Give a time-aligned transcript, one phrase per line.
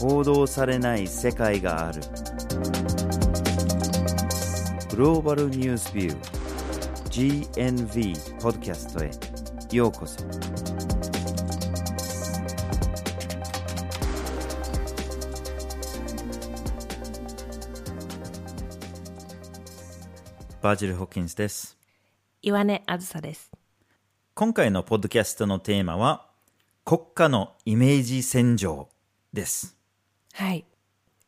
[0.00, 2.00] 報道されない世界がある。
[4.88, 9.10] グローバルニュースビュー GNV ポッドキャストへ
[9.76, 10.24] ようこそ。
[20.62, 21.76] バージル・ホッキンスです。
[22.40, 23.50] 岩根あずさです。
[24.32, 26.26] 今回のポッドキャストのテーマは
[26.86, 28.88] 国家のイメージ洗浄
[29.34, 29.79] です
[30.32, 30.64] はい。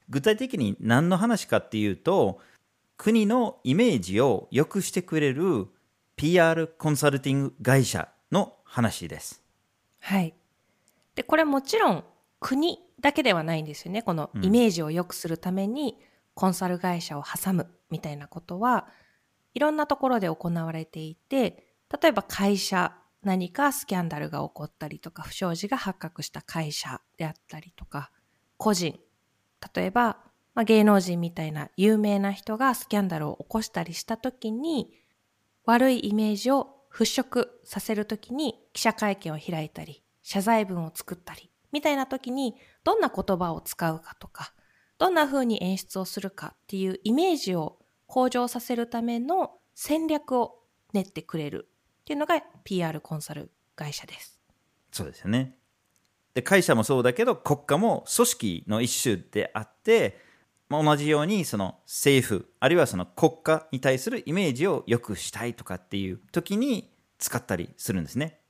[0.09, 2.41] 具体的に何の話かっていうと
[2.97, 5.69] 国のイメージを良くしてくれる
[6.17, 9.43] PR コンサルティング会社の話です
[10.03, 10.35] はい。
[11.15, 12.05] で、これもちろん
[12.41, 14.03] 国だけではないんですよね。
[14.03, 15.97] このイメージを良くするために
[16.35, 18.89] コンサル会社を挟むみたいなことは
[19.55, 21.67] いろんなところで行われていて、
[22.03, 28.11] 例えば会社、何かスキャンダルが起こったりとか、不祥事が発覚した会社であったりとか、
[28.63, 29.01] 個人、
[29.75, 30.19] 例えば、
[30.55, 34.93] まあ、芸能人みたいな有名な人がスキャンダルを起こしたりしたときに、
[35.65, 42.55] 悪いイメージを払拭させるときに記者会見を開いたり、謝罪文を作ったり、みたいなときに
[42.85, 44.55] どんな言葉を使うかとか、
[44.97, 50.61] どんな風に演出をするかっていうイメージを向上させるための戦略を
[50.93, 51.69] 練ってくれる
[52.03, 54.39] っていうのが PR コンサル会社です。
[54.93, 55.57] そうですよね
[56.35, 60.19] で会社もそうだけど国家も組織の一種であって
[60.69, 68.41] まあ同じようにその政府あるいはその国家に対するイメージを良くしたいとかっていう時に使ったりするんですね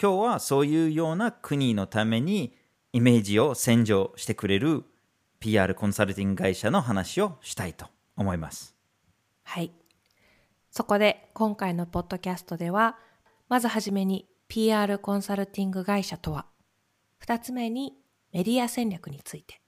[0.00, 2.54] 今日はそういうような国のために
[2.92, 4.84] イメージを洗浄してくれる
[5.40, 8.72] PR コンサルティング会社の話をしたいと思います
[9.44, 9.72] はい。
[10.70, 12.96] そこで今回のポッドキャストでは、
[13.48, 16.46] まずはじめに PR コンサルティング会社とは、
[17.22, 17.94] 二つ目に
[18.32, 19.60] メディア戦略について、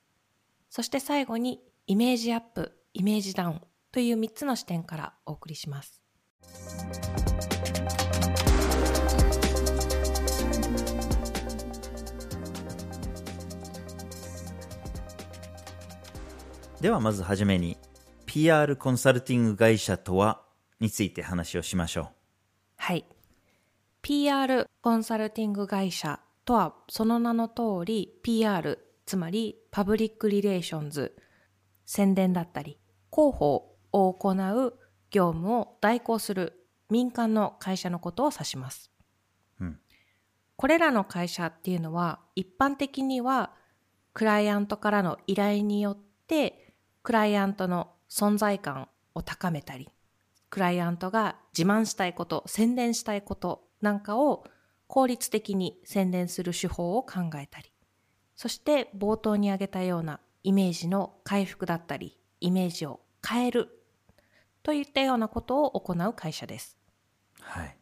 [0.70, 3.60] そして最後にイメージアップ、イメージダウン
[3.92, 6.02] という三つの視点からお送りします。
[16.80, 17.78] ではまずはじめに
[18.26, 20.42] PR コンサルティング会社とは
[20.80, 22.08] について話をしましょう
[22.78, 23.04] はい。
[24.02, 31.16] PR コンサルティング会社とはその名の通り PR つまりパブリックリレーションズ
[31.86, 32.78] 宣伝だったり
[33.12, 34.74] 広報を行う
[35.10, 38.90] 業務を代行する民間の会社のことを指します。
[39.60, 39.78] うん
[40.56, 43.50] これらの会社っていうのは一般的には
[44.12, 49.88] クライアントからの依頼によってクライアントの存在感を高めたり
[50.54, 54.44] クライアントが自慢したいこと、宣伝したいことなんかを
[54.86, 57.72] 効率的に宣伝する手法を考えたり、
[58.36, 63.68] そして冒頭に挙げたようなイメージの回復だったり、イメージを変える
[64.62, 66.76] といったようなことを行う会社です。
[67.40, 67.76] はい、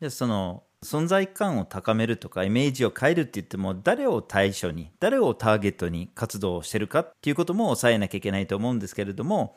[0.00, 9.56] でその存在感を高めるとかイメージを変えるって言っても誰を対象に誰をターゲットに活動をしてるかっていうことも抑えなきゃいけないと思うんですけれども、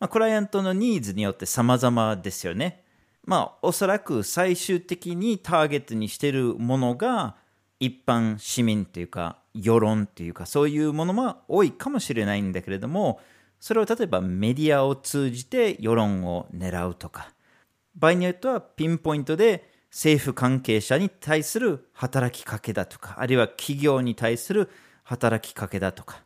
[0.00, 2.84] まあ、クライアントのニーズによって様々ですよね。
[3.28, 7.36] まあおそらく最終的にターゲットにしてるものが
[7.78, 13.20] 一般市民というか世論というかそういうものも多いかもしれないんだけれども
[13.60, 17.30] それを例えばメディアを通じて世論を狙うとか
[17.94, 24.70] 場合によってはピンポイントで政府関係者に対する働きかけだとかあるいは企業に対する
[25.04, 26.22] 働きかけだとか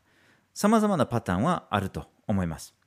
[0.54, 2.81] 様々なパターンはあると思います。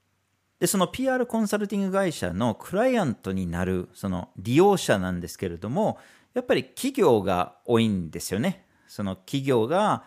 [0.65, 5.99] でその PR コンサルティング会社のクライアントになるその利用者なんですけれども
[6.33, 10.05] やっぱり企業が多いんですよねその企業が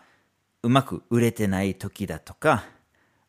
[0.61, 2.65] うまく売れてない時だとか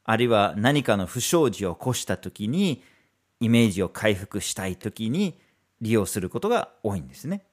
[0.03, 2.83] あるいは何かの不祥事を起こした時に
[3.39, 5.39] イメージを回復したい時に
[5.81, 7.45] 利用することが多いんですね。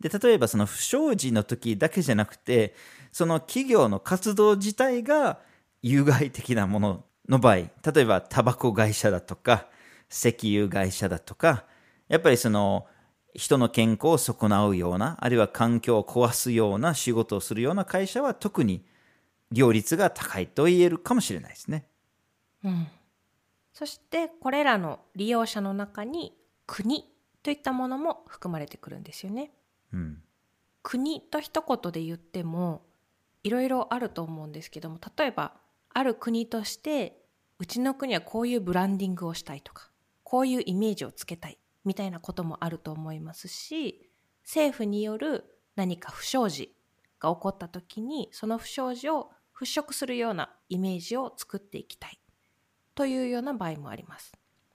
[0.00, 2.74] で例えばその不祥事の時だけじゃなくて
[3.12, 5.38] その企業の活動自体が
[5.82, 9.66] 有害的なものの場合例えばタバコ会社だとか
[10.10, 11.64] 石油会社だとか
[12.08, 12.86] やっぱりその
[13.34, 18.84] 人の健康を損なうようなあるいは環境を壊すような仕事をするような会社は特に
[19.50, 21.86] 両率が高いと言えるかもしれないですね。
[22.64, 22.86] うん。
[23.72, 26.32] そしてこれらの利用者の中に
[26.66, 27.04] 国
[27.42, 29.50] といったものも含まれてくるんですよね。
[29.92, 30.22] うん、
[30.82, 32.82] 国と一言で言っても
[33.42, 35.54] いろいろあると思うんですけども例えば
[35.94, 37.16] ある国として
[37.58, 39.90] うちの国はこういうブランディングをしたいとか
[40.22, 44.10] こういうイメージをつけたいみたいなこともあると思いますし
[44.42, 45.44] 政府による
[45.76, 46.74] 何か不祥事
[47.20, 52.18] が起こった時にその不祥事を払拭するようなイメージを作っていきたい
[52.94, 54.32] というような場合もあります。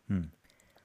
[0.10, 0.32] うん。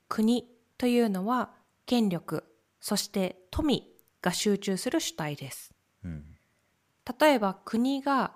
[0.09, 1.53] 国というのは
[1.87, 2.45] 権力、
[2.81, 3.89] そして富
[4.21, 5.73] が集中する主体です。
[6.05, 6.25] うん。
[7.21, 8.35] 例えば国が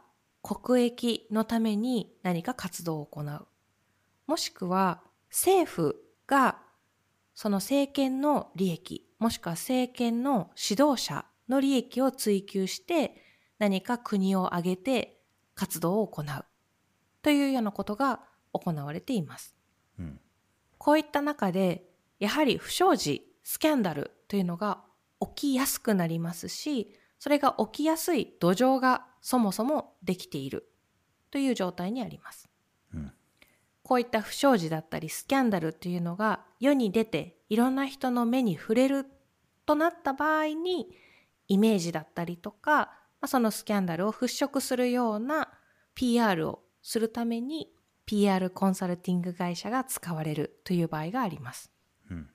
[0.49, 3.47] 国益のために何か活動を行う。
[4.27, 5.97] もしくは政府
[6.27, 6.59] が
[7.35, 13.23] その政権の利益、もしくは政権の指導者の利益を追求して
[13.59, 15.21] 何か国を挙げて
[15.55, 16.27] 活動を行う。
[17.21, 18.21] というようなことが
[18.53, 19.55] 行われています。
[19.99, 20.21] うん。
[20.79, 21.85] こういった中で、
[22.21, 24.83] やはり不祥事、スキャンダルというのが
[25.21, 30.71] 起きやすくなりますし、それが起きやすい土壌がそもそもできている
[31.31, 32.49] という状態にあります。
[32.95, 33.13] うん
[33.89, 39.07] こういった不祥事だったりスキャンダルというのが世に出ていろんな人の目に触れる
[39.65, 40.91] となった場合に
[41.47, 42.91] イメージだったりとか、ま
[43.23, 45.49] あ、そのスキャンダルを払拭するような
[45.95, 47.73] PR をするために
[48.05, 51.73] PR コンサルティング会社が使われるという場合があります。
[52.11, 52.29] うん。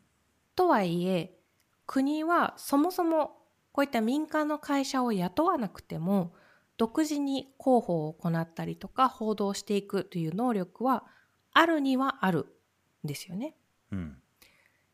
[0.56, 1.38] とはいえ
[1.86, 3.43] 国はそもそも
[3.74, 6.34] こういった民間の会社を雇わなくても
[6.78, 11.06] 独自に広報を行ったりとか報道していくという能力は
[11.52, 12.56] あるにはある
[13.04, 13.56] んですよね。
[13.92, 14.22] うん。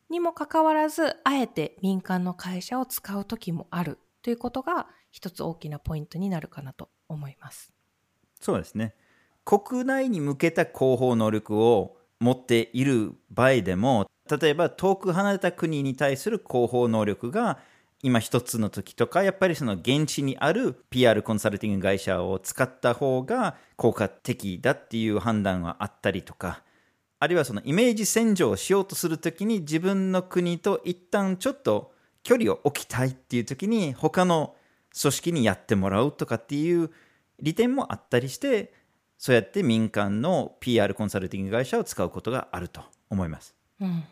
[0.09, 7.73] にもかかわらずあえて民間の会社を使う時もあるということが一つ大きなポイントになるかなと思います。
[8.39, 8.95] そうですね。
[9.45, 17.59] 国内に向けた広報能力を持っている場合でも、例えば遠く離れた国に対する広報能力が
[18.01, 26.63] 今一つの時とか、やっぱりその現地にある PR コンサルティング会社を使った方が効果的だっていう判断はあったりとか、
[27.19, 31.91] あるいはそのイメージ洗浄をしようとするときに自分の国と一旦ちょっと
[32.23, 34.55] 距離を置きたいっていうときに他の
[34.99, 36.89] 組織にやってもらうとかっていう
[37.41, 38.73] 利点もあったりして
[39.17, 43.53] そうやって民間の PR コンサルティング会社を使うことがあると思います。
[43.81, 44.03] うん。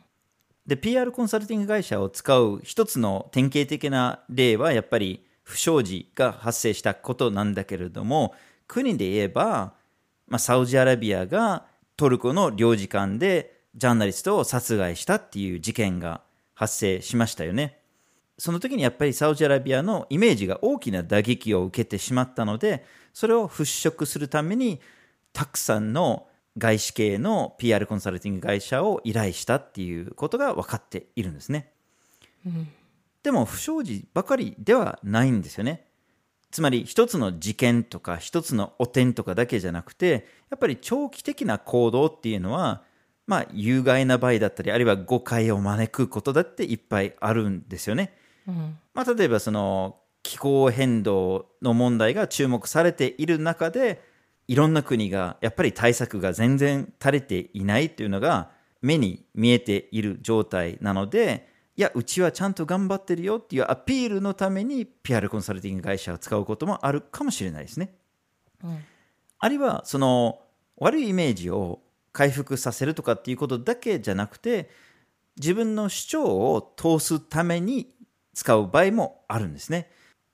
[0.67, 8.35] で PR コンサルティング会社を使う一つの典型的な例はやっぱり不祥事が発生したことなんだけれども
[8.67, 9.73] 国で言えば、
[10.27, 11.65] まあ、サウジアラビアが
[11.95, 16.21] トルコの領事館でジャーナリストを殺害したっていう事件が
[16.53, 17.79] 発生しましたよね。
[18.37, 24.79] その時にやっぱりサウジアラビアのイメージが大きな打撃を受けてしまったのでそれを払拭するために
[25.33, 26.26] たくさんの
[26.57, 31.71] 外資系の PR コンサルティング会社を依頼したっていうことが分かっているんですね。
[32.45, 32.67] うん。
[33.23, 35.85] でも不祥事ばかりではないんですよね。
[36.49, 42.83] つまり一つの事件とか一つの汚点とかだけじゃなくてやっぱり長期的な行動っていうのは
[43.25, 48.13] まあ有害な場合だったりあるいは誤解を招くことだっていっぱいあるんですよね。
[48.47, 48.77] うん。
[48.93, 54.01] まあ、例えばその気候変動の問題が注目されている中で
[54.47, 58.51] いろんな国がやっぱり対策が全然足りていないというのが
[58.81, 67.93] 目に見えている状態なのでいやうちはちゃんと頑張ってるよっていうアピールのために PR コンサルティング会社を使うこともあるかもしれないですね。
[68.63, 68.83] うん。
[69.37, 70.39] あるいはその
[70.77, 71.81] 悪いイメージを
[72.13, 74.71] 回復させるとかっていうことだけじゃなくて
[75.39, 77.93] 自分の主張を通すために
[78.33, 79.91] 使う場合もあるんですね。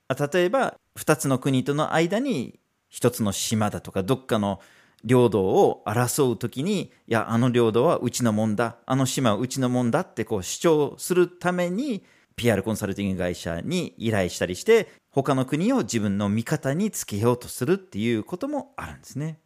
[0.08, 2.60] あ例えば2つの国との間に
[2.94, 4.62] 1つの島だとかどっかの
[5.04, 12.04] 領土を争うときにいやあの領土はうちのもんだあの島はうちのもんだってこう主張するために
[12.36, 19.40] PR コンサルティング会社に依頼したりして他の国を自分の味方につけようとするっていうこともあるんですね。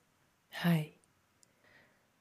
[0.49, 0.93] はい。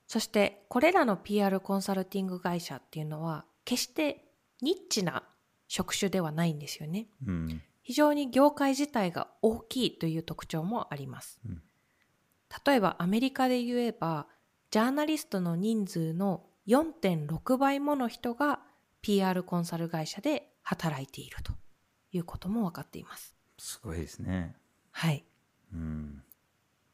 [0.09, 4.25] そして、これらの PR コンサルティング会社っていうのは、決して
[4.63, 5.23] ニッチな
[5.69, 7.07] 職種ではないんですよね。
[7.25, 11.39] うん非常に業界自体が大きいという特徴もあります。
[11.47, 11.63] うん
[12.65, 14.29] 例えばアメリカで言えば、
[14.71, 18.61] ジャーナリストの人数の4.6倍もの人が
[19.03, 21.53] PR コンサル会社で働いていると
[22.13, 23.35] いうことも分かっています。
[23.59, 24.55] すごいですね。
[24.93, 25.25] はい。
[25.73, 26.23] うん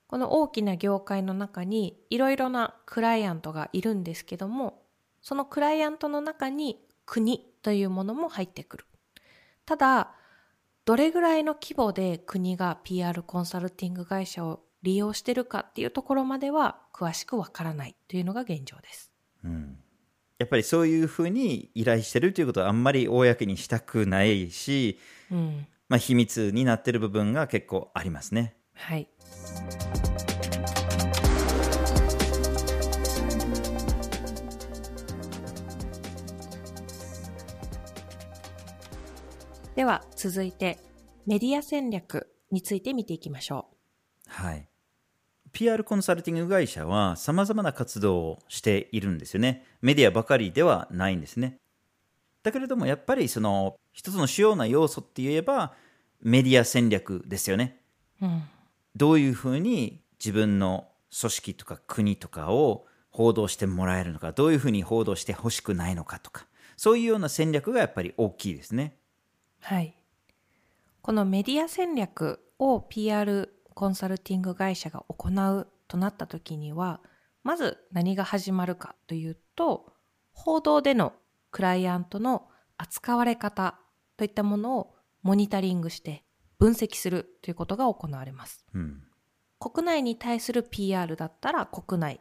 [0.06, 4.82] この大きな業界の中にいろいろなクライアントがいるんですけども、
[5.20, 8.86] そのクライアントの中に国というものも入ってくる。
[9.64, 10.14] ただ、
[10.84, 19.12] どれぐらいの規模で国が PR コンサルティング会社を利用してるかっていうところまでは詳しくわからないというのが現状です。
[19.44, 19.78] うん
[20.38, 24.98] やっぱりそういうふうに依頼してるということはあんまり公にしたくないし、
[25.30, 25.66] うん。
[25.88, 28.56] まあ、秘密になってる部分が結構ありますね。
[28.74, 29.06] はい。
[39.74, 40.78] では続いて
[41.26, 43.68] メディア戦略について見ていきましょ
[44.28, 44.30] う。
[44.30, 44.68] はい。
[45.52, 49.64] PR コンサルティング会社は様々な活動をしているんですよね。
[49.80, 51.56] メディアばかりではないんですね。
[52.42, 55.72] だけれどもやっぱりその一つの主要な要素って言えば
[56.20, 57.80] メディア戦略ですよね。
[58.20, 58.42] うん。
[58.94, 60.88] どういうふうに自分の
[61.18, 68.96] 組織とか国とかを報道してもらえるのか、どういうふうに報道してほしくないのかとか、そういうような戦略がやっぱり大きいですね。
[69.62, 69.96] はい。
[71.02, 77.00] このメディア戦略を PR コンサルティング会社が行うとなった時には、
[77.44, 79.92] まず何が始まるかというと、
[80.32, 81.12] 報道での
[81.52, 83.78] クライアントの扱われ方
[84.16, 86.24] といったものをモニタリングして
[86.58, 88.66] 分析するということが行われます。
[88.74, 89.02] うん。
[89.60, 92.20] 国内に対する PR だったら国内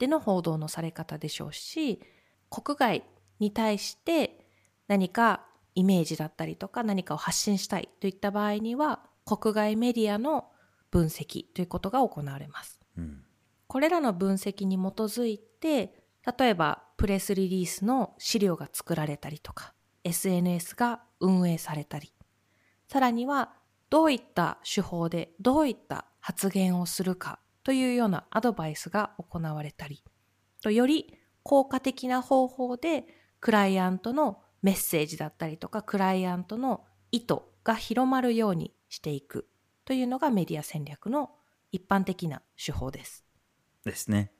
[0.00, 2.02] での報道のされ方でしょうし、
[2.50, 3.04] 国外
[3.38, 4.44] に対して
[4.88, 10.50] 何かイメージだったりとか何かを発信したいといった場合には、国外メディアの
[10.90, 12.80] 分析ということが行われます。
[12.96, 13.22] うん。
[13.66, 16.02] これらの分析に基づいて、
[16.38, 19.74] 例えばプレスリリースの資料が作られたりとか、
[20.04, 22.12] SNS が運営されたり、
[22.88, 23.52] さらには
[23.90, 30.02] どういった手法でどういった発言をするかというようなアドバイスが行われたり、
[30.62, 33.04] とより効果的な方法で
[33.40, 39.48] クライアントのメッセージだったりとか、クライアントの意図が広まるようにしていく
[39.84, 41.30] というのがメディア戦略の
[41.72, 43.24] 一般的な手法です。
[43.84, 44.32] ですね。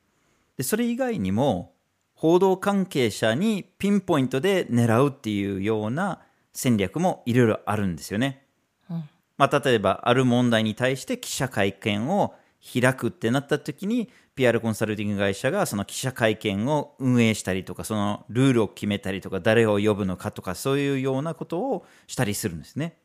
[0.57, 1.73] で、それ以外にも、
[2.13, 6.21] 報道関係者にピンポイントで狙うっていうような
[6.53, 8.45] 戦略もいろいろあるんですよね。
[8.89, 9.09] うん
[9.41, 12.35] まあ、例えば、ある問題に対して記者会見を
[12.79, 14.07] 開くってなった時に、
[14.41, 22.97] PR コンサルティング会社がその記者会見を運営したりとか、そのルールを決めたりとか、誰を呼ぶのかとか、そういうようなことをしたりするんですね。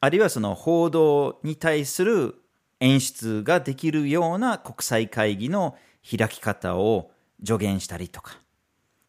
[0.00, 2.34] あるいはその報道に対する
[2.80, 5.76] 演出ができるような国際会議の
[6.08, 7.12] 開き方を
[7.44, 8.38] 助言したりとか。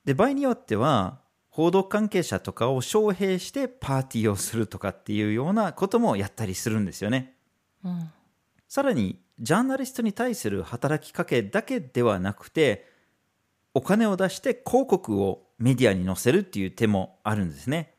[0.05, 1.19] で、場合によっては、
[1.49, 7.33] 報道関係者とかを招聘してパーティーをするとかっていうようなこともやったりするんですよね。
[7.83, 8.11] うん
[8.67, 12.89] さらに、ジャーナリストに対する働きかけだけではなくて、
[13.73, 17.93] お金を出して広告をメディアに載せるっていう手もあるんですね。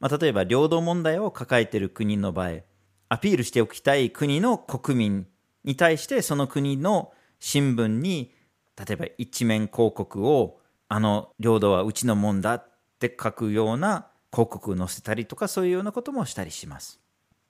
[0.00, 2.60] まあ、例えば、領土問題を抱えている国の場合、
[3.08, 5.26] アピールしておきたい国の国民
[5.64, 8.32] に対して、その国の新聞に、
[8.76, 12.68] 例えば一面広告を、あの領土はうちのもんだっ
[12.98, 17.00] て書くような広告を載せたりとか、そういうようなこともしたりします。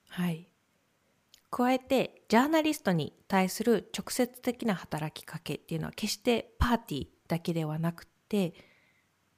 [0.09, 0.48] はい。
[1.51, 8.53] 加えて、ジャーナリストに対する直接的な働きかけっていうのは決してパーティーだけではなくて、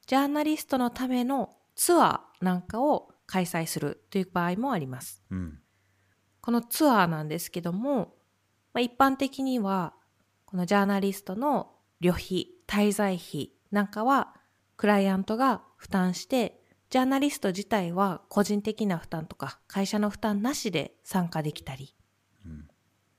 [0.08, 5.24] ジャーナリストのためのツアーなんかを開催するという場合もあります。
[5.30, 5.60] うん。
[6.42, 8.16] このツアーなんですけども、
[8.74, 9.94] まあ、一般的には、
[10.46, 14.36] このジャーナリストの旅費、滞在費なんかは、
[14.76, 21.96] クライアントが負担して、ジャーナリスト自体は個人的な負担とか会社の負担なしで参加できたり。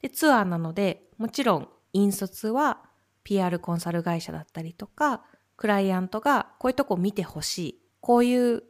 [0.02, 2.82] で、ツアーなので、もちろん引率は
[3.24, 5.22] PR コンサル会社だったりとか、
[5.56, 8.64] クライアントがこういうとこ見てほしい、こういう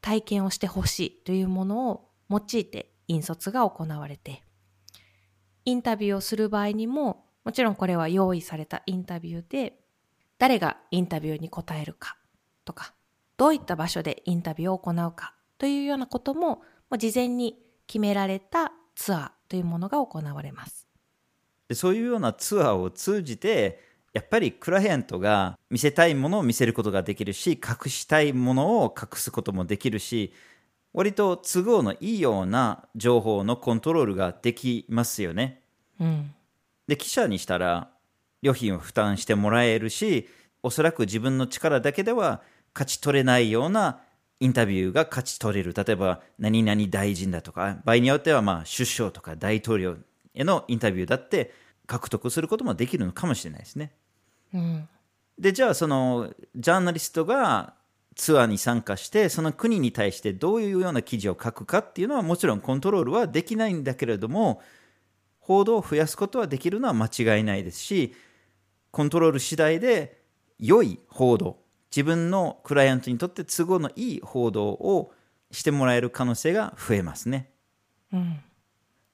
[0.00, 4.42] 体験をしてほしいというものを用いて引率が行われて、
[5.64, 9.80] インタビューをする場合にも、もちろんこれは用意されたインタビューで、
[10.38, 12.16] 誰がインタビューに答えるか
[12.64, 12.94] とか、
[13.36, 16.62] どういった場所でインタビューを行うかというようなことも、も
[16.92, 20.86] う事前に決められたツアーというものが行われます。
[21.68, 23.80] でそういうようなツアーを通じて
[24.12, 30.32] やっぱりクライアントが見せたいものを見せることができるし隠したいものを隠すこともできるし
[30.94, 35.60] 割と都合のいいような情報のコントロールができますよね。
[36.00, 36.34] うん。
[36.86, 37.90] で記者にしたら
[38.42, 40.28] 旅費を負担してもらえるし
[40.62, 42.42] おそらく自分の力だけでは
[42.74, 44.00] 勝ち取れないような
[44.40, 49.96] インタビューが勝ち取れる例えば何々大臣だとか場合によってはまあ首相とか大統領
[50.34, 51.52] へのインタビューだって
[51.86, 53.92] 獲得することもできるのかもしれないですね
[54.52, 54.88] うん。
[55.38, 57.74] でじゃあそのジャーナリストが
[58.14, 64.62] ツアーに参加してその国に対してどういうような記事を書くかっていうのはもちろんコントロールはできないんだけれども
[65.38, 68.14] 報道を増やすことはできるのは間違いないですし
[68.90, 70.22] コントロール次第で
[70.58, 71.58] 良い報道
[71.96, 75.14] 自分のクライアントにとって都合のいい報道を
[75.50, 77.50] してもらえる可能性が増えますね。
[78.12, 78.40] うん。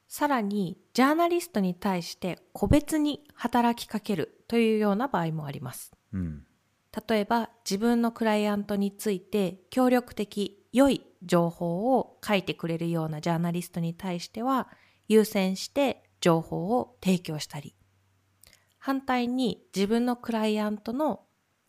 [0.09, 5.93] さらに、ジャーナリストに対して個別に働きかけるというような場合もあります。
[6.11, 6.45] うん。
[7.07, 14.67] 例えば、自分のクライアントについて協力的、良い情報を書いてくれるようなジャーナリストに対しては、
[15.07, 17.77] 優先して情報を提供したり、
[18.77, 21.21] 反対に自分のクライアントの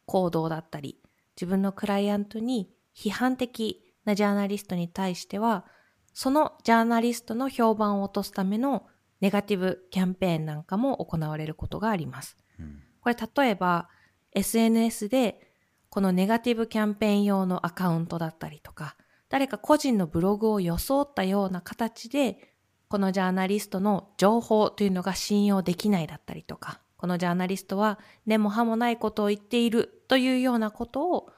[0.07, 1.01] 行動だったり、
[1.37, 5.65] 自分のクライアントに批判的なジャーナリストに対しては、
[6.13, 8.87] そのジャーナリストの評判を落とすための
[9.21, 12.37] ネガティブキャンペーンなんかも行われることがあります。
[12.59, 13.89] うん、これ例えば
[14.33, 15.41] SNS で
[15.89, 18.97] このネガティブキャンペーン用のアカウントだったりとか、
[19.29, 22.55] 誰か個人のブログを装ったような形で、
[22.89, 31.29] このジャーナリストの情報というのが信用できないだったりとか、このジャーナリストは根も葉もないことを言っているというようなことを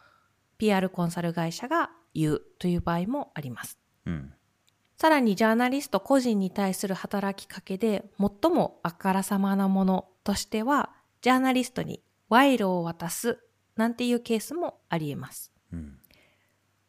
[0.58, 3.76] PR コンサル会社が言うという場合もあります。
[4.04, 4.32] うん、
[4.96, 13.40] さらにジャーナリスト個人に対する働きかけで最もあからさまなものとしては、ジャーナリストに賄賂を渡す
[13.74, 15.50] なんていうケースもあり得ます。
[15.72, 15.98] うん、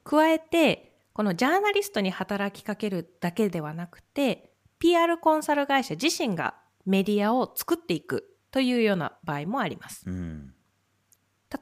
[0.04, 6.54] 加えて、このジャーナリストに働きかけるだけではなくて、PR コンサル会社自身が
[6.86, 10.10] メディアを作っていくというような場合もあります。
[10.10, 10.54] うん、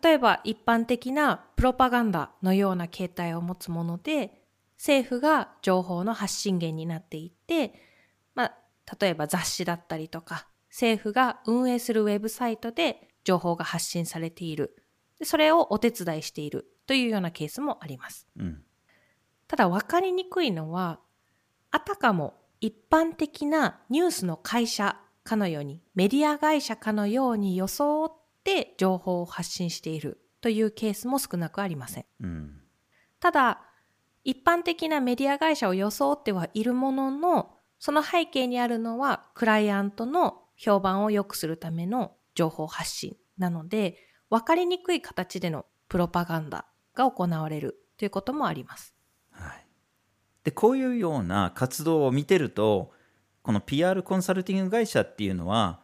[0.01, 4.41] 例えば一般的なプロパガンダのような形態を持つもので、
[4.77, 7.73] 政府が情報の発信源になっていて、
[8.33, 8.55] まあ、
[8.99, 14.75] 例えば雑誌だったりとか、政府が運営するウェブサイトで情報が発信されている。
[15.23, 18.27] それをお手伝いしているというようなケースもあります。
[18.37, 18.63] うん、
[19.47, 20.99] ただ分かりにくいのは、
[21.71, 28.13] あたかも一般的なニュースの会社かのように、メディア会社かのように装っ
[28.43, 32.05] て情報を発信しているというケースも少なくありません。
[32.21, 32.61] うん、
[33.19, 33.61] ただ、
[34.23, 43.97] 一般的なメディア会社を装ってはいるものの、その背景にあるのは、クライアントの評判を良くするための情報発信なので、
[44.29, 48.93] 分かりにくい形でのプロパガンダが行われるということもあります。
[49.31, 49.67] はい、
[50.43, 52.91] でこういうような活動を見てると
[53.45, 55.79] この PR コンサルティング会社っていうのは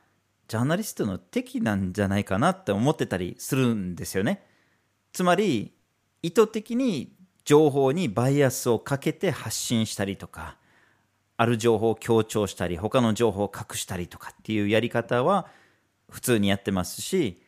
[0.48, 4.44] ジャーナリストの敵なんじゃないかなって思ってたりするんですよね。
[5.14, 5.72] つまり
[6.24, 10.58] 意図的に情報にバイアスをかけて発信したりとか
[11.38, 15.46] ある情報を強調したり他の情報を隠したりとかっていうやり方は
[16.10, 17.44] 普通にやってますし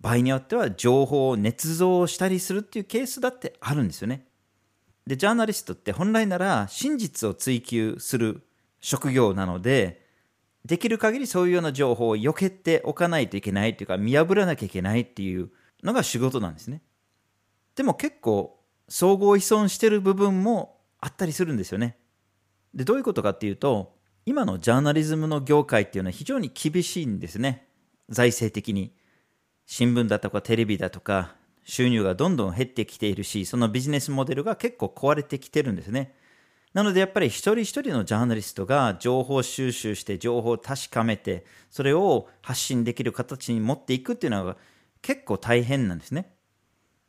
[0.00, 4.26] 場合によっては情報を捏造したりするっていうケースだってあるんですよね。
[5.06, 8.45] で、ジャーナリストって本来なら真実を追求する
[8.86, 10.06] 職業なので、
[10.64, 15.50] できる限りそういうような情報を避けておかないといけないというか、見破らなきゃいけないっていう
[15.82, 16.82] のが仕事なんですね。
[17.74, 21.98] でも結構、総合依存してる部分もあったりするんですよね。
[22.74, 27.66] で、どういうことかっていうと、今のジャーナリズムの業界っていうのは非常に厳しいんですね。
[28.08, 28.94] 財政的に。
[29.66, 36.14] 新聞だとかテレビだとか収入がどんどん減ってきているし、そのビジネスモデルが結構壊れてきてるんですね。
[36.76, 44.58] なのでやっぱり一人一人のジャーナリストが情報収集して情報を確かめて、それを発信できる形に持っていくっていうのが
[45.00, 46.34] 結構大変なんですね。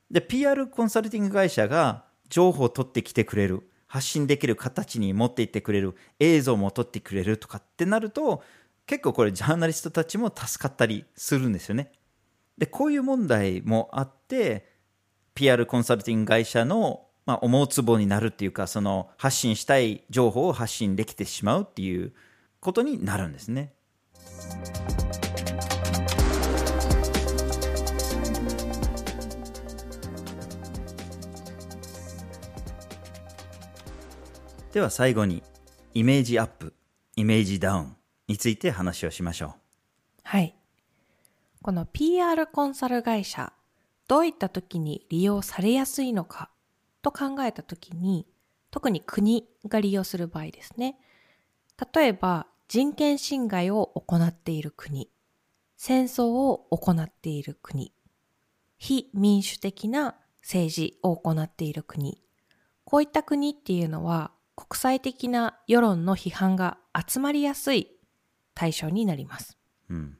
[0.09, 8.41] で、PR コンサルティング会社が情報を取ってきてくれる、発信できる形に持っていってくれる、映像も撮ってくれるとかってなると、
[8.85, 11.91] 結構これジャーナリストたちも助かったりするんですよね。
[12.57, 14.77] で、こういう問題もあって、
[15.35, 22.13] PR コンサルティング会社の、まあ、思うツボになるっていうか、その発信したい情報を発信できてしまうっていう
[22.61, 23.73] ことになるんですね。
[34.71, 35.43] では最後に、
[35.93, 36.73] イメージアップ、
[37.17, 37.95] イメージダウン
[38.29, 39.53] について話をしましょう。
[40.23, 40.55] はい。
[41.61, 43.51] この PR コンサル会社、
[44.07, 46.51] どういった時に利用されやすいのか
[47.01, 48.27] と考えた時に、
[48.71, 50.97] 特に国が利用する場合ですね。
[51.93, 55.09] 例えば、人権侵害を行っている国、
[55.77, 57.93] 戦争を行っている国、
[58.77, 62.21] 非民主的な政治を行っている国、
[62.83, 67.91] こういった国っていうのは国際的な世論の批判が集まりやすい
[68.53, 69.57] 対象になります。
[69.89, 70.17] うん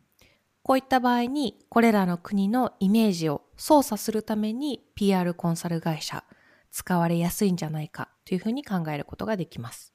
[0.68, 6.26] こういった場合に、これらの国のイメージを操作するために PR コンサル会社、
[6.72, 9.94] 使われやすいんじゃないかというふうに考えることができます。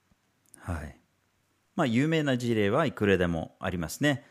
[0.58, 0.96] はい。
[1.74, 4.24] まあ、有名な事例はいくらでもありますね。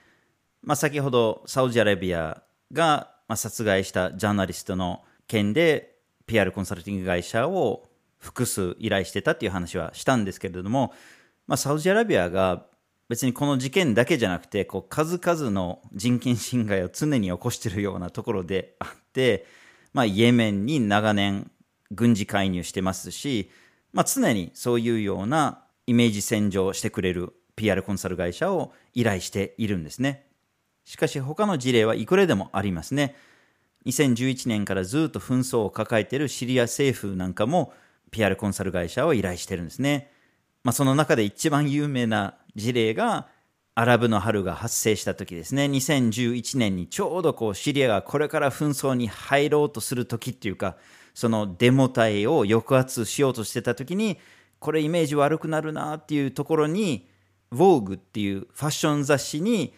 [0.61, 5.95] まあ、先ほどサウジアラビアが殺害したジャーナリストの件で
[6.27, 10.93] PR コンサルティング会社を複数依頼してたっていう話はしたんですけれども、
[11.47, 12.65] まあ、サウジアラビアが
[13.09, 19.45] 別にこの事件だけじゃなくて、こう数々の人権侵害を常に起こしているようなところであって、
[19.93, 21.51] まあ、イエメンに長年
[21.91, 23.51] 軍事介入してますし、
[23.93, 30.25] まあ、常にそういうようなイメージ洗浄してくれる PR コンサル会社を依頼しているんですね。
[30.85, 33.15] しかし他の事例はいくらでもありますね。
[33.85, 37.73] 2011年からずっと紛争を抱えているシリア政府なんかも
[38.11, 40.11] PR コンサル会社を依頼してるんですね。
[40.63, 43.27] まあ、その中で一番有名な事例が
[43.73, 45.65] アラブの春が発生した時ですね。
[45.65, 50.77] 2011年にちょうどこうシリアがこれから紛争に入ろうとする時っていうか、
[51.13, 54.17] そのデモ隊を抑圧しようとしてた時に、
[54.59, 57.07] これイメージ悪くなるなっていうところに、
[57.51, 59.73] Vogue っていうファッション雑誌に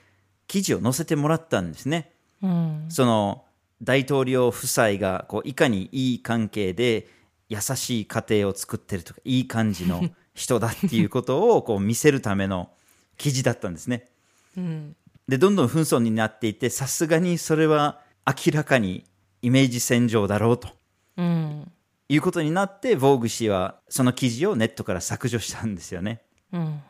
[0.48, 2.12] 記事を載せてもらったんですね。
[2.42, 3.46] うん、その
[3.82, 7.08] 大統領夫妻がこういかにいい関係で
[7.50, 10.04] 優しい家庭を作ってるとかいい感じの
[10.36, 12.72] 人だっていうことをこう見せるための
[13.18, 14.10] 記事だったんですね。
[14.58, 14.96] うん、
[15.28, 19.06] でどんどん紛争になっていってさすがにそれは明らかに
[19.42, 20.70] イメージ戦場だろうと、
[21.18, 21.72] うん、
[22.10, 26.22] いうことになってヴォーグ氏はその記事をネットから削除したんですよね。
[26.52, 26.82] うん、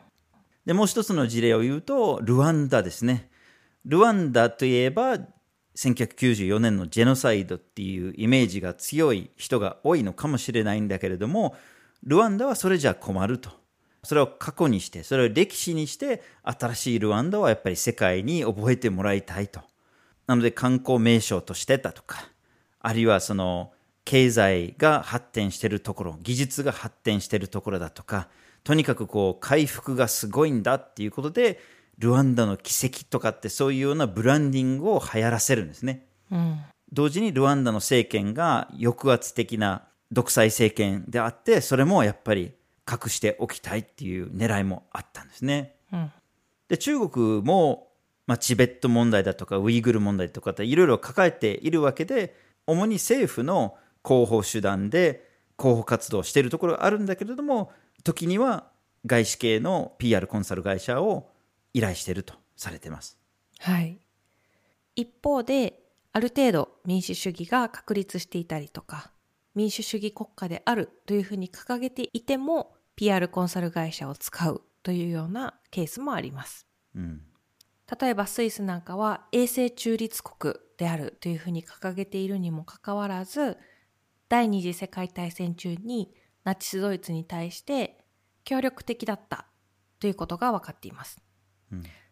[0.66, 3.30] でもう一つの事例を言うとルワンダですね。
[3.84, 5.18] ルワンダといえば
[5.76, 11.54] 1994年のジェノサイドっていうイメージが強い人が多いのかもしれないんだけれども
[12.04, 13.50] ルワンダはそれじゃ困ると
[14.04, 19.60] それを過去にしてそれを歴史にして新しいルワンダはやっぱり世界に覚えてもらいたいと
[20.26, 22.28] なので観光名所としてだとか
[22.80, 23.72] あるいはその
[24.04, 28.28] 経済が発展しているところ技術が発展しているところだとか
[28.62, 31.60] とにかくこう回復がすごいんだっていうことで
[31.98, 36.06] ルワンダの奇跡とかってそういうようなブランディングを流行らせるんですね。
[36.30, 36.60] うん、
[36.92, 42.52] 同時にルワンダの政権が抑圧的な独裁政権であってそれもやっぱり
[42.90, 45.76] 隠しておきたいっていう狙いもあったんですね。
[45.92, 46.12] うん、
[46.68, 47.88] で中国も、
[48.26, 52.34] まあ、チベット問題だとかウイグル問題とかっていろいろ抱えているわけで
[52.66, 58.70] 主に政府の広報手段で広報活動をしているところがあるんだけれども時には
[59.06, 61.30] 外資系の PR コンサル会社を
[61.72, 63.18] 依頼しているとされています。
[63.58, 63.98] はい。
[64.96, 65.80] 一方で、
[66.12, 69.10] ある程度民主主義が確立していたりとか、
[69.54, 76.66] 民主主義国家であるというふうに掲げていても、PR コンサル会社を使うというようなケースもあります。
[76.94, 77.22] うん、
[78.00, 83.58] 例えばスイスなんかは永世中立国であるというふうに掲げているにもかかわらず、
[84.28, 88.04] 第二次世界大戦中にナチスドイツに対して
[88.44, 89.46] 協力的だった
[90.00, 91.20] ということが分かっています。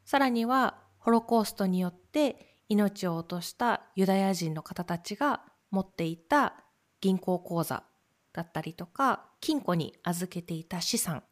[0.04, 6.64] さらにはホロコーストによって命を落としたユダヤ人の方たちが持っていた
[7.00, 7.84] 銀行口座
[8.32, 11.22] だったりとか金庫に預けていた資産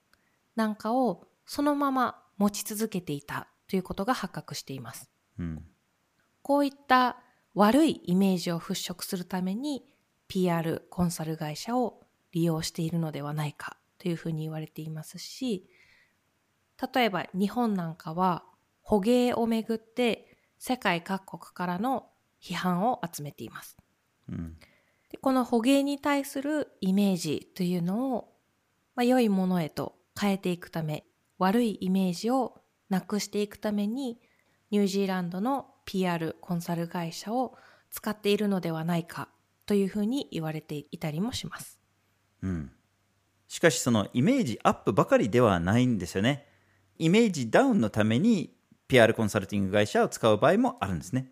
[0.54, 5.10] なんかをそのまま持ち続けていたということが発覚しています。
[5.38, 5.64] うん、
[6.42, 7.16] こういった
[7.54, 9.84] 悪いイメージを払拭するために
[10.30, 12.00] PR コンサル会社を
[12.32, 15.68] 利用しているのではないかというふうに言われていますし
[16.94, 18.44] 例えば日本なんかは
[18.80, 22.06] 捕鯨をめぐって世界各国からの
[22.40, 23.76] 批判を集めています。
[24.30, 24.56] うん、
[25.10, 28.32] でこの捕鯨に対するイメージというのを、
[28.94, 31.04] まあ、良いものへと変えていくため
[31.38, 34.18] 悪いイメージをなくしていくために
[34.70, 37.56] ニュージーランドの PR コンサル会社を
[37.90, 39.28] 使っているのではないか
[39.70, 41.80] というふうに言われていたりもします。
[42.42, 42.72] うん、
[43.46, 46.48] しかしそのイメージアップばかりではないんですよね。
[46.98, 48.52] イメージダウンのために
[48.88, 51.30] PR コンサルティング会社を使う場合もあるんですね。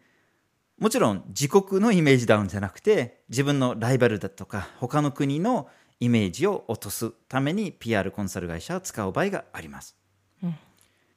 [0.79, 9.96] もちろん自国のイメージダウンじゃなくて自分のライバルだとか他の国のイメージを落とすために PR コンサル会社を使う場合があります。
[10.44, 10.55] うん、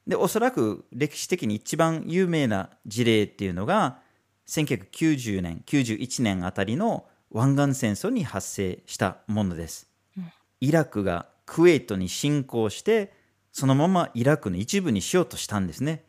[0.08, 4.00] でおそらく歴史的に一番有名な事例っていうのが
[4.48, 9.88] 1990年91年あたりの湾岸戦争に発生したものです。
[10.18, 13.14] うん、イラクがクウェートに侵攻して
[13.52, 16.04] そのままイラクの一部にしようとしたんですね。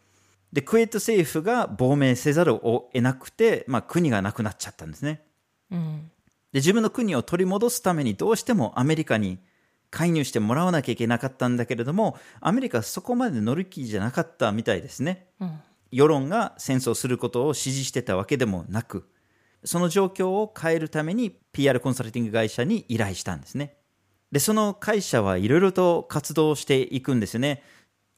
[0.53, 5.23] で、クウェート政府が亡命せざるを得なくて、まあ、国がなくなっちゃったんですね。
[5.71, 6.11] うん、
[6.53, 9.39] で、自分の国を取り戻すためにどうしてもアメリカに
[9.91, 15.27] 介入してもらわなきゃいけなかったんだけれども、アメリカはそこまで乗る気じゃなかったみたいですね。
[15.41, 19.09] うん、世論が戦争することを支持してたわけでもなく、
[19.65, 23.77] その状況を変えるために PR コンサルティング会社に依頼したんですね。
[24.33, 27.63] で、その会社はいろいろと活動していくんですよね。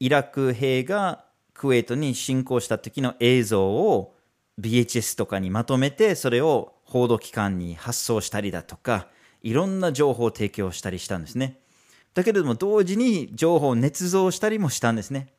[0.00, 4.14] イラク兵がクウェートに侵攻した時の映像を
[4.60, 9.08] BHS とかにまとめて、それを報道機関に発送したりだとか、
[9.42, 11.58] いろんな情報を提供したりしたんですね。
[12.14, 15.32] だけれども同時に情報を捏造したりもしたんですね。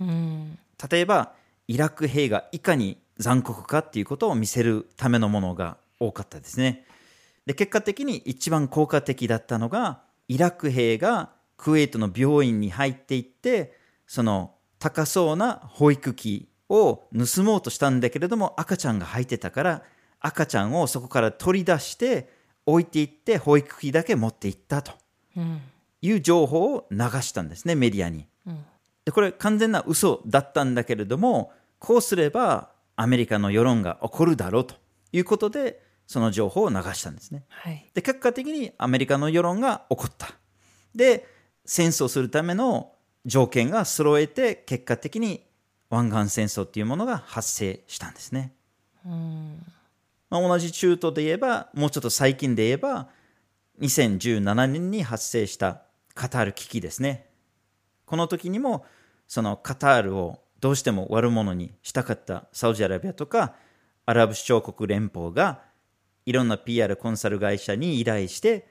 [0.00, 0.58] うん、
[0.90, 1.34] 例えば、
[1.66, 6.84] イラク兵がいかに残酷かっていうことを見せるためのものが多かったですね。
[7.46, 11.30] で、結果的に一番効果的だったのが、イラク兵が
[11.60, 19.82] クウェートの病院に入っていってその高そうな保育器を盗もうとしたんだけれども赤ちゃんが入ってたから
[20.20, 22.30] 赤ちゃんをそこから取り出して
[22.64, 24.92] 置いていって保育器だけ持っていったと
[25.36, 25.60] うん
[26.02, 28.26] いう情報を流したんですねメディアに。
[28.46, 28.64] うん
[29.04, 32.70] でこれ完全な嘘だったんだけれどもこうすれば
[33.00, 34.74] アメリカの世論が起こるだろうと
[35.10, 37.44] いうことでその情報を流したんですね。
[37.48, 40.34] はいで結果的にアメリカの世論が起こった。
[40.94, 41.26] で
[41.64, 42.92] 戦争するための
[43.24, 45.46] 条件が揃えて結果的に
[45.88, 48.52] 湾岸戦争っていうものが発生したんですね。
[49.06, 49.64] うん
[50.28, 53.08] まあ、同じ中東で言えばもうちょっと最近で言えば
[53.80, 55.82] 2017年に発生した
[56.14, 57.30] カタール危機ですね。
[58.04, 58.84] この時にも
[59.26, 63.54] そのカタールをどうしても悪者にしたかったサウジアラビアとか
[64.06, 65.62] アラブ首長国連邦が
[66.26, 68.68] いろんな PR コンサル会社に依頼して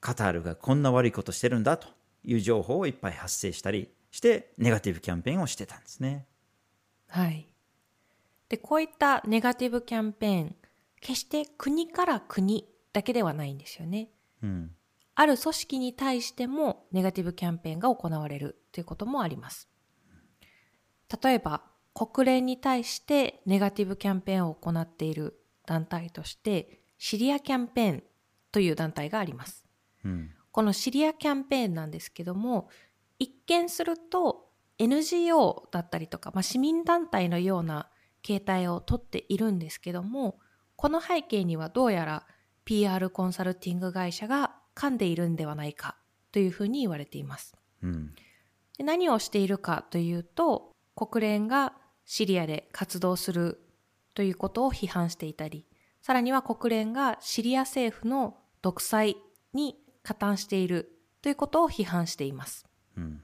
[0.00, 1.88] カタールがこんな悪いことしてるんだと
[2.24, 6.26] いう情報をいっぱい発生したりしてネガティブキャンペーンをしてたんですね。
[7.08, 7.46] はい。
[8.48, 10.56] で、こういったネガティブキャンペーン、
[11.00, 14.10] 決して国から国だけではないんですよね。
[14.42, 14.70] うん。
[15.14, 19.69] ある組織に対してもネガティブキャンペーンが行われるということもあります。
[21.22, 21.62] 例えば、
[21.94, 28.02] 国連に対してネガティブキャンペーンを行っている団体として、シリアキャンペーン
[28.52, 29.66] という団体があります。
[30.04, 30.30] うん。
[30.52, 32.68] このシリアキャンペーンなんですけども、
[33.18, 37.88] 一見すると NGO だったりとか、まあ、市民団体のような
[38.22, 40.38] 形態をとっているんですけども、
[40.76, 42.26] この背景にはどうやら
[42.64, 45.96] PR コンサルティング会社が噛んでいるんではないか
[46.32, 47.54] というふうに言われています。
[47.82, 48.14] うん。
[48.78, 50.69] で何をしているかというと、
[51.06, 51.72] 国連が
[52.04, 53.62] シリアで活動する
[54.14, 55.66] ということを批判していたり、
[56.02, 59.16] さらには国連がシリア政府の独裁
[59.54, 62.66] に加担しているということを批判しています。
[62.98, 63.22] うん。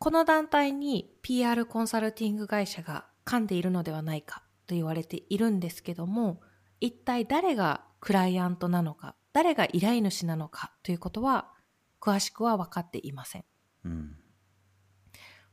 [0.00, 6.40] この団体に PR コンサルティング会社が噛んでいるのではないかと言われているんですけども、
[6.80, 11.52] 一体誰がクライアントなのか、誰が依頼主なのかということは
[12.00, 13.44] 詳しくは分かっていません。
[13.84, 14.16] うん。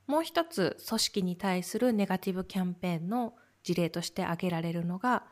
[0.08, 5.24] もう一つ組織に対するネガティブキャンペーンの事例として挙げられるのが、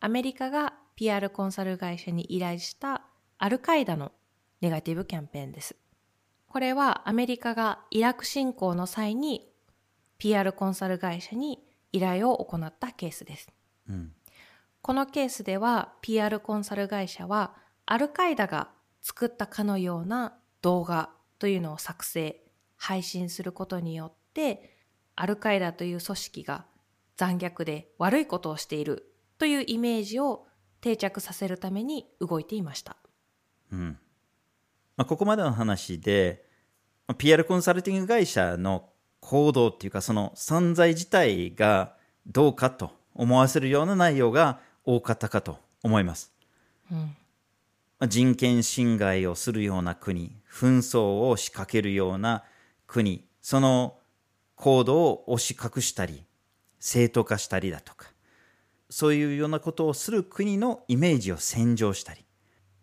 [0.00, 3.02] アメリカが PR コンサル会社に依頼した
[3.38, 4.12] アルカイダの
[4.60, 5.76] ネガティブキャンペーンです。
[6.48, 9.48] これはアメリカがイラク侵攻の際に
[10.18, 11.62] PR コンサル会社に
[11.92, 13.48] 依頼を行ったケースです。
[13.88, 14.12] うん。
[14.82, 17.54] このケースでは PR コンサル会社は
[17.86, 22.42] アルカイダが作ったかのような動画というのを作成、
[22.78, 24.78] 配信することによって
[25.14, 26.64] アルカイダという組織が
[27.16, 30.46] 残虐で悪いことをしているというイメージを
[30.80, 32.96] 定着させるために動いていました。
[33.72, 33.98] うん
[34.96, 36.44] まあ、ここまでの話で、
[37.06, 41.94] まあ PR コンサルティング会社の行動っていうか、その存在自体が
[42.26, 46.32] どうかと思わせるような内容が多かったかと思います。
[46.90, 46.98] うん。
[46.98, 47.06] ま
[48.00, 52.42] あ人権侵害をするような国、紛争を仕掛けるような
[52.88, 53.98] 国、その
[54.56, 56.24] 行動を押し隠したり、
[56.80, 58.08] 正当化したりだとか、
[58.90, 62.24] そういうようなことをする国のイメージを洗浄したり、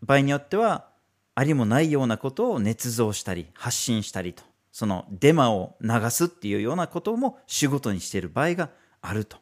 [0.02, 0.90] 場合によっては、
[1.38, 8.70] ありもないようなことを捏造したり、発信したりと、そのデマを流すっていうようなことも仕事にしている場合が
[9.02, 9.38] あると。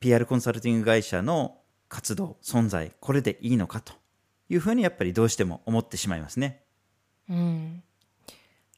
[0.00, 1.58] PR コンサルティング会社の
[1.88, 3.92] 活動、存在、これでいいのかと
[4.48, 6.62] いうふうにやっぱりどうしても思ってしまいますね。
[7.28, 7.82] うん。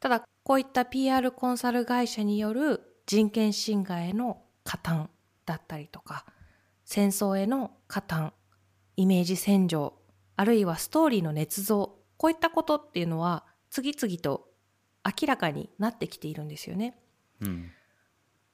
[0.00, 5.10] ただ、こういった PR コンサル会社による人権侵害への加担
[5.44, 6.24] だったりとか、
[6.86, 8.32] 戦争への加担、
[8.96, 9.92] イメージ洗浄、
[10.36, 14.48] あるいはストーリーの捏造、こういったことっていうのは次々と
[15.04, 16.98] 明らかになってきているんですよね。
[17.42, 17.70] うん。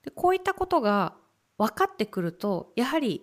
[0.02, 1.14] でこういったことが
[1.58, 3.22] 分かってくると、やはり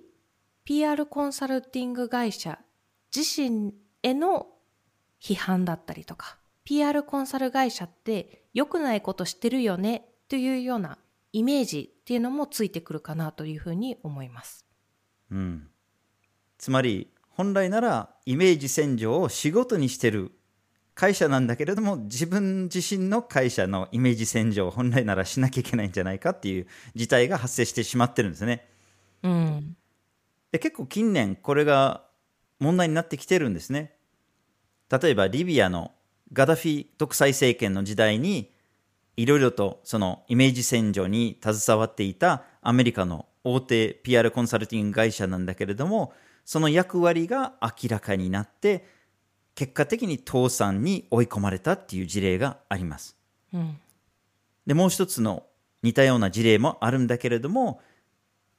[0.64, 2.58] PR コンサルティング会社
[3.14, 4.48] 自身への
[5.22, 10.98] 批判だったりとか、PR コンサル会社って良くないことしてるよねというような
[11.34, 14.66] イメージっていうのもついてくるかなというふうに思います。
[15.32, 15.68] うん。
[16.58, 20.32] つまり、本来ならイメージ洗浄を仕事にしてる
[20.94, 28.68] 会社なんだけれども、自分自身の会社のイメージ洗浄を本来ならしなきゃいけないんじゃないかっていう事態が発生してしまってるんですね。
[29.24, 29.78] うん。
[30.52, 32.06] で結構近年これが
[32.60, 33.96] 問題になってきてるんですね。
[34.90, 35.92] 例えばリビアの
[36.34, 38.52] ガダフィ独裁政権の時代に
[39.18, 46.14] いろいろとそのイメージ洗浄に携わっていたアメリカの大手 PR コンサルティング会社なんだけれども
[46.46, 48.86] その役割が明らかになって
[49.56, 53.18] 結果的に倒産に追い込まれたっていう事例があります。
[53.54, 53.78] うん。
[54.66, 55.44] でもう一つの
[55.84, 57.82] 似たような事例もあるんだけれども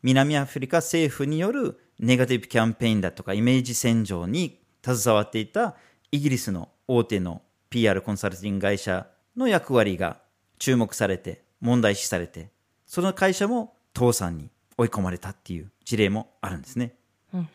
[0.03, 5.77] 南アフリカ政府によるネガティブキャンペーンだとかイメージ洗浄に携わっていた
[6.11, 9.07] イギリスの大手の PR コンサルティング会社
[9.37, 10.19] の役割が
[10.59, 12.51] 注目されて問題視されて
[12.87, 16.95] その会社も倒産に追い込まれたっていう事例もあるんですね。
[17.33, 17.49] うん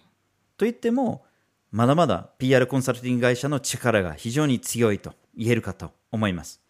[0.57, 1.23] といっても
[1.71, 6.61] まだまだ PR コンサルティング会社の力が非常に強いと言えるかと思います。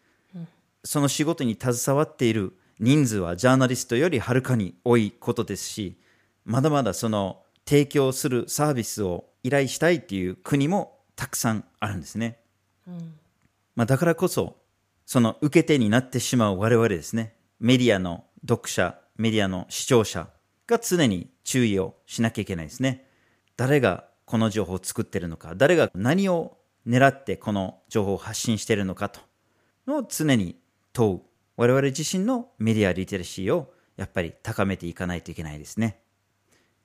[0.83, 5.97] その仕事に携わっている人数はジャーナリストよりはるかに多いことですし、
[6.43, 12.39] まだまだその提供するサービスを依頼したいっていう国もたくさんあるんですね。
[13.77, 14.57] まあ、だからこそ、
[15.05, 20.29] その受け手になってしまう我々ですね、メディアの読者、メディアの視聴者
[20.65, 23.07] が常に注意をしなきゃいけないですね。
[23.55, 29.19] 誰がこの情報を作ってるのか、誰が何を狙ってこの情報を発信してるのかと
[29.85, 30.59] のを常に
[30.91, 31.21] 問う。
[31.55, 36.01] 我々自身のメディアリテラシーをやっぱり高めていかないといけないですね。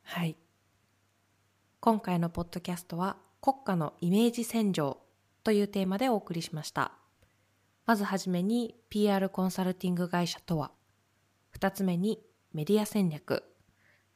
[0.03, 0.37] はい。
[1.81, 4.99] 今回のポッドキャストは国家のイメージ洗浄
[5.43, 6.93] というテーマでお送りしました。
[7.85, 10.71] まずはじめに PR コンサルティング会社とは、
[11.51, 12.21] 二つ目に
[12.53, 13.45] メディア戦略、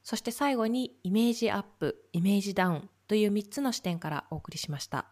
[0.03, 5.05] そして最後にイメージアップ、イメージダウンという3つの視点からお送りしました。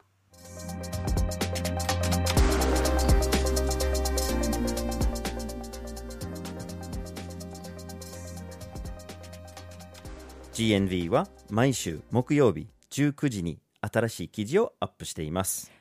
[10.54, 15.75] GNV は毎週木曜日19時に新しい記事をアップしています。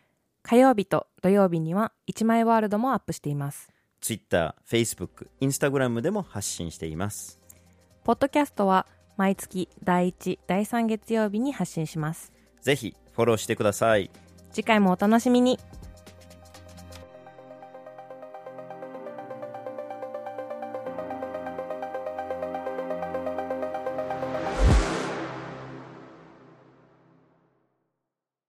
[0.47, 3.71] 火曜日と土曜日には1枚ワールドもアップしています。
[4.03, 7.41] Twitter、Facebook、Instagram でも発信しています。
[8.05, 12.31] ポッドキャストは毎月第1、第3月曜日に発信します。
[12.61, 14.11] ぜひフォローしてください。
[14.53, 15.59] 次回もお楽しみに。